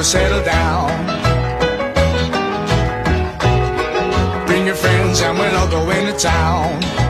[0.00, 0.88] to settle down.
[4.46, 7.09] Bring your friends and we'll all go into town.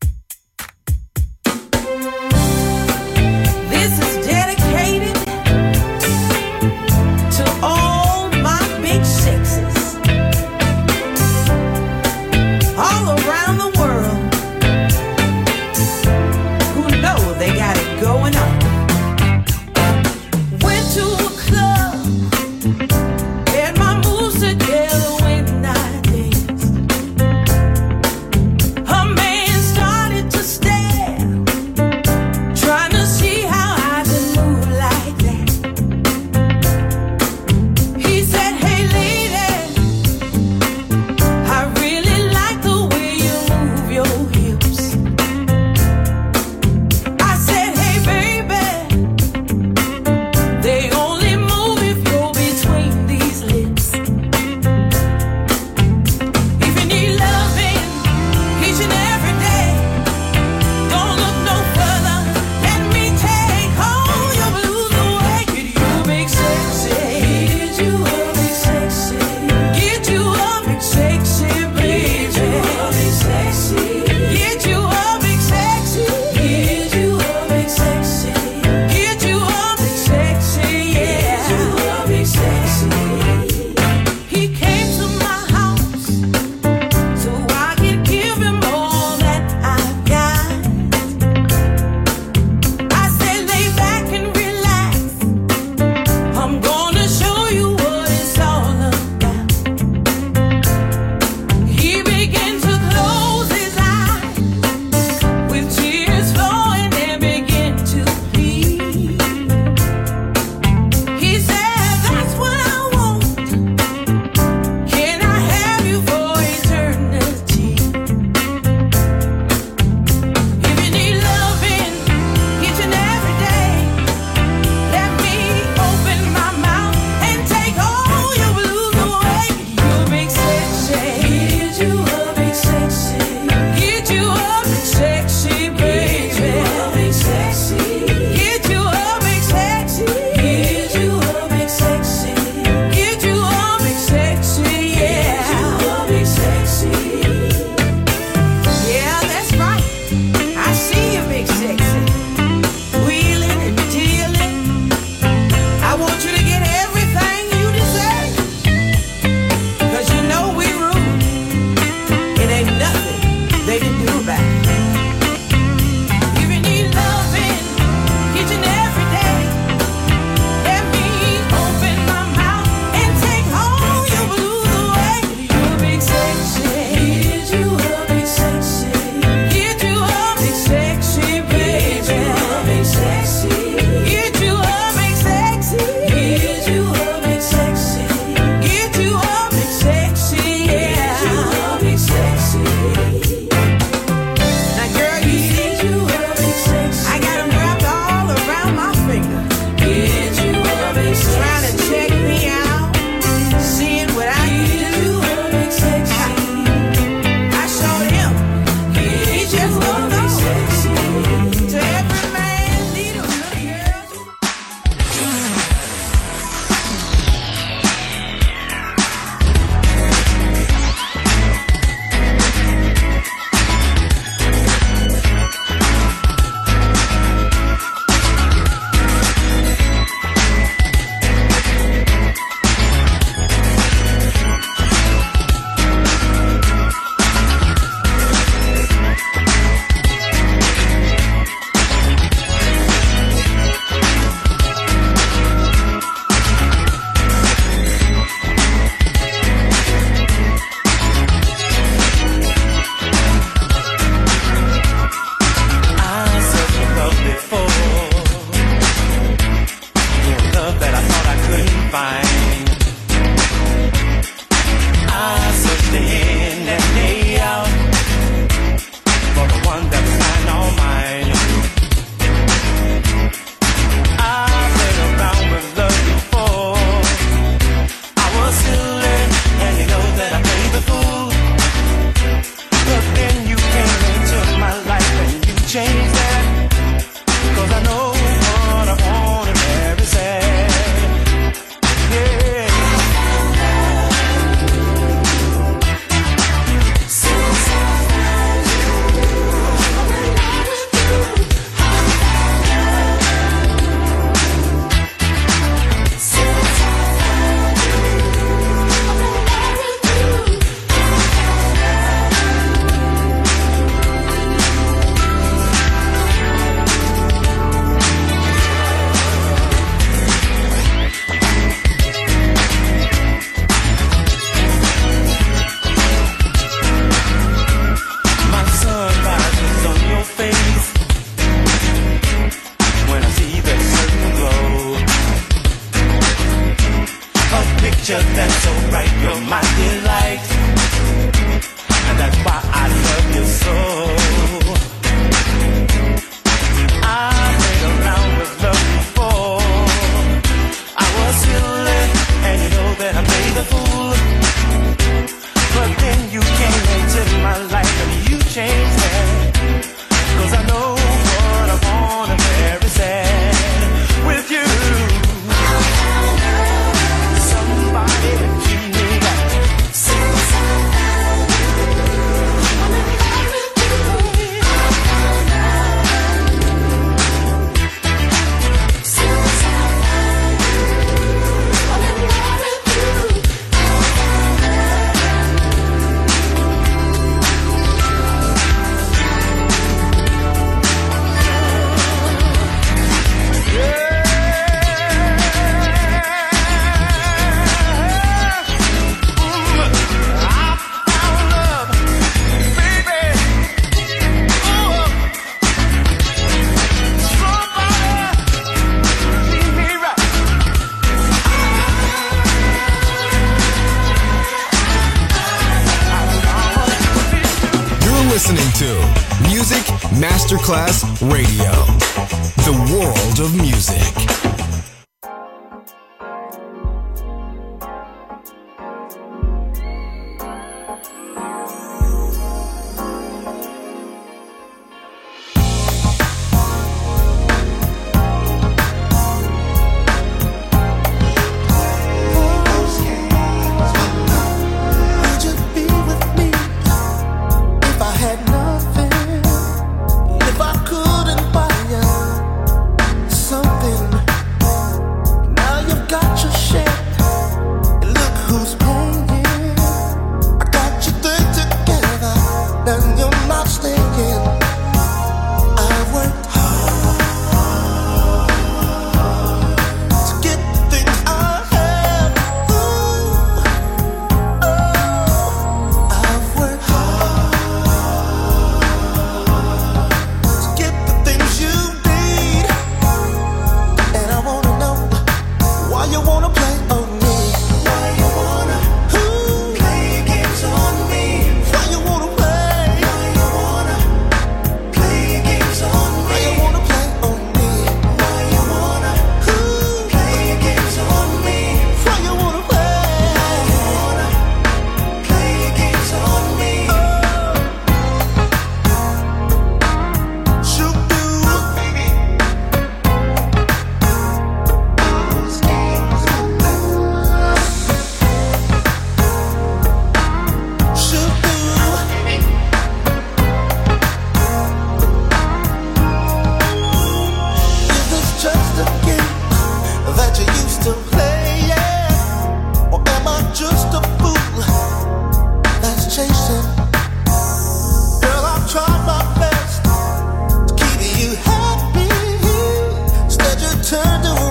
[544.19, 544.50] do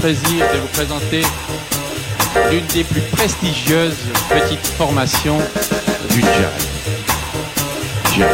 [0.00, 1.22] Plaisir de vous présenter
[2.50, 5.38] l'une des plus prestigieuses petites formations
[6.10, 6.68] du jazz.
[8.16, 8.28] Jazz.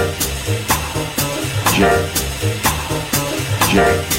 [1.74, 1.90] Jazz.
[3.72, 4.11] Jazz.